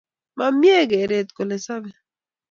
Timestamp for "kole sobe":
1.35-1.89